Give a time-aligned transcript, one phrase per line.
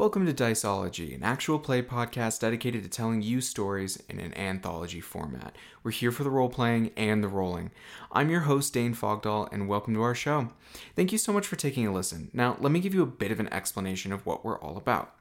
[0.00, 5.02] Welcome to Diceology, an actual play podcast dedicated to telling you stories in an anthology
[5.02, 5.54] format.
[5.82, 7.70] We're here for the role playing and the rolling.
[8.10, 10.52] I'm your host, Dane Fogdahl, and welcome to our show.
[10.96, 12.30] Thank you so much for taking a listen.
[12.32, 15.14] Now, let me give you a bit of an explanation of what we're all about.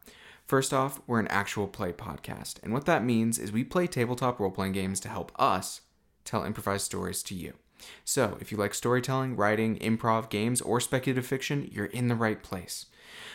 [0.46, 4.40] First off, we're an actual play podcast, and what that means is we play tabletop
[4.40, 5.82] role playing games to help us
[6.24, 7.56] tell improvised stories to you.
[8.04, 12.42] So, if you like storytelling, writing, improv, games, or speculative fiction, you're in the right
[12.42, 12.86] place.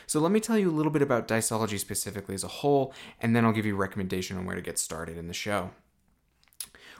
[0.06, 3.35] So let me tell you a little bit about Diceology specifically as a whole, and
[3.35, 5.71] then I'll give you a recommendation on where to get started in the show.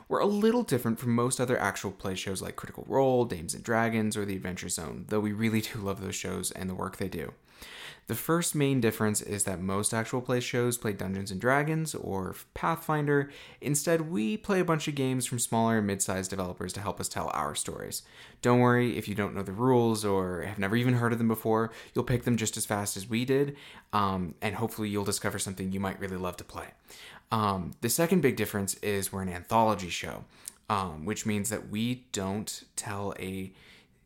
[0.07, 3.63] We're a little different from most other actual play shows like Critical Role, Dames and
[3.63, 6.97] Dragons, or The Adventure Zone, though we really do love those shows and the work
[6.97, 7.33] they do.
[8.07, 12.35] The first main difference is that most actual play shows play Dungeons and Dragons or
[12.53, 13.31] Pathfinder.
[13.61, 17.09] Instead, we play a bunch of games from smaller and mid-sized developers to help us
[17.09, 18.03] tell our stories.
[18.43, 21.27] Don't worry if you don't know the rules or have never even heard of them
[21.27, 23.55] before, you'll pick them just as fast as we did,
[23.91, 26.67] um, and hopefully you'll discover something you might really love to play.
[27.31, 30.25] Um, the second big difference is we're an anthology show,
[30.69, 33.51] um, which means that we don't tell a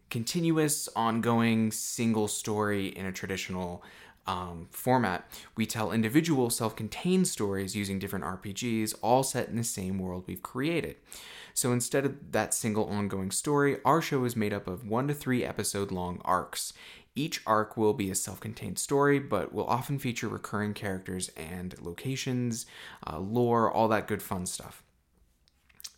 [0.09, 3.83] continuous, ongoing, single story in a traditional
[4.29, 5.29] um, format.
[5.55, 10.25] We tell individual, self contained stories using different RPGs, all set in the same world
[10.27, 10.97] we've created.
[11.53, 15.13] So instead of that single ongoing story, our show is made up of one to
[15.13, 16.73] three episode long arcs.
[17.19, 21.75] Each arc will be a self contained story, but will often feature recurring characters and
[21.81, 22.65] locations,
[23.05, 24.81] uh, lore, all that good fun stuff.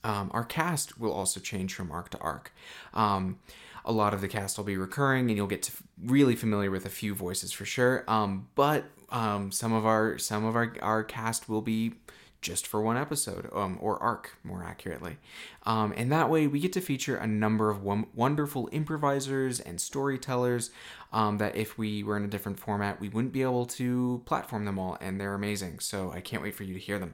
[0.04, 2.52] Um, our cast will also change from arc to arc.
[2.96, 3.38] Um,
[3.86, 5.72] a lot of the cast will be recurring, and you'll get to
[6.04, 8.04] really familiar with a few voices for sure.
[8.08, 11.94] Um, but um, some of our some of our, our cast will be
[12.42, 15.18] just for one episode um, or arc more accurately.
[15.66, 20.72] Um, and that way we get to feature a number of wonderful improvisers and storytellers
[21.14, 24.66] um, that if we were in a different format we wouldn't be able to platform
[24.66, 27.14] them all and they're amazing so i can't wait for you to hear them.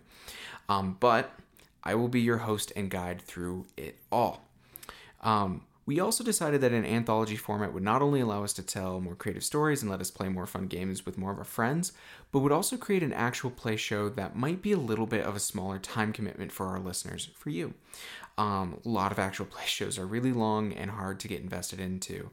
[0.69, 1.31] Um, but
[1.83, 4.45] i will be your host and guide through it all.
[5.21, 8.99] Um, we also decided that an anthology format would not only allow us to tell
[8.99, 11.93] more creative stories and let us play more fun games with more of our friends,
[12.33, 15.33] but would also create an actual play show that might be a little bit of
[15.33, 17.73] a smaller time commitment for our listeners, for you.
[18.37, 21.79] Um, a lot of actual play shows are really long and hard to get invested
[21.79, 22.31] into.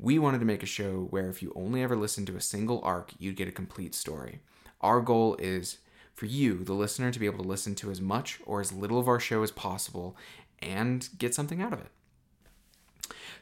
[0.00, 2.80] We wanted to make a show where if you only ever listen to a single
[2.82, 4.40] arc, you'd get a complete story.
[4.80, 5.78] Our goal is
[6.12, 8.98] for you, the listener, to be able to listen to as much or as little
[8.98, 10.16] of our show as possible
[10.60, 11.92] and get something out of it.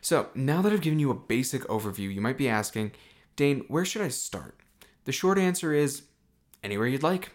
[0.01, 2.93] So, now that I've given you a basic overview, you might be asking,
[3.37, 4.57] Dane, where should I start?
[5.05, 6.03] The short answer is
[6.63, 7.31] anywhere you'd like.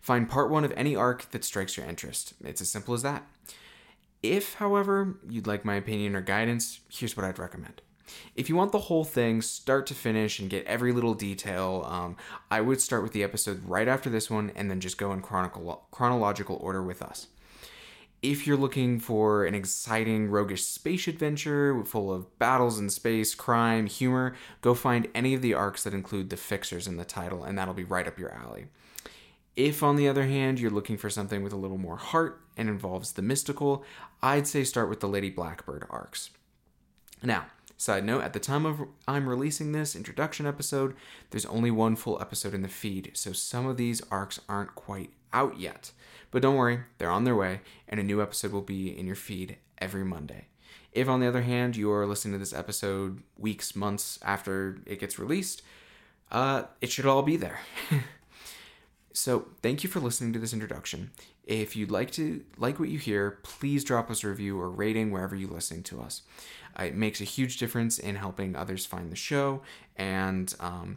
[0.00, 2.34] Find part one of any arc that strikes your interest.
[2.42, 3.26] It's as simple as that.
[4.22, 7.82] If, however, you'd like my opinion or guidance, here's what I'd recommend.
[8.34, 12.16] If you want the whole thing, start to finish, and get every little detail, um,
[12.50, 15.20] I would start with the episode right after this one and then just go in
[15.20, 17.26] chronological order with us
[18.30, 23.86] if you're looking for an exciting roguish space adventure full of battles in space, crime,
[23.86, 27.56] humor, go find any of the arcs that include the fixers in the title, and
[27.56, 28.66] that'll be right up your alley.
[29.54, 32.68] If, on the other hand, you're looking for something with a little more heart and
[32.68, 33.84] involves the mystical,
[34.20, 36.30] I'd say start with the Lady Blackbird arcs.
[37.22, 40.96] Now, side note, at the time of I'm releasing this introduction episode,
[41.30, 45.10] there's only one full episode in the feed, so some of these arcs aren't quite
[45.36, 45.92] out yet.
[46.30, 49.14] But don't worry, they're on their way, and a new episode will be in your
[49.14, 50.46] feed every Monday.
[50.92, 54.98] If, on the other hand, you are listening to this episode weeks, months after it
[54.98, 55.62] gets released,
[56.32, 57.60] uh, it should all be there.
[59.12, 61.10] so, thank you for listening to this introduction.
[61.44, 65.12] If you'd like to like what you hear, please drop us a review or rating
[65.12, 66.22] wherever you're listening to us.
[66.78, 69.62] Uh, it makes a huge difference in helping others find the show,
[69.96, 70.96] and um,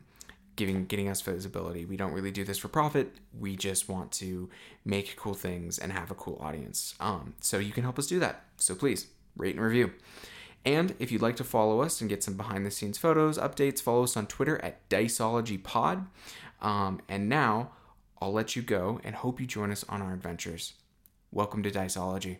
[0.60, 1.86] giving getting us visibility.
[1.86, 3.16] We don't really do this for profit.
[3.40, 4.50] We just want to
[4.84, 6.96] make cool things and have a cool audience.
[7.00, 8.44] Um, so you can help us do that.
[8.58, 9.94] So please rate and review.
[10.66, 13.82] And if you'd like to follow us and get some behind the scenes photos, updates,
[13.82, 16.08] follow us on Twitter at DiceologyPod.
[16.62, 17.72] Um, and now
[18.22, 20.74] I'll let you go and hope you join us on our adventures.
[21.32, 22.40] Welcome to Diceology.